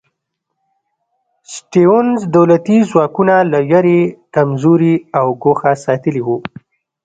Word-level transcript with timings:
سټیونز 1.53 2.19
دولتي 2.35 2.77
ځواکونه 2.89 3.35
له 3.51 3.59
وېرې 3.69 3.99
کمزوري 4.35 4.95
او 5.19 5.27
ګوښه 5.43 5.71
ساتلي 5.85 6.21
وو. 6.23 6.37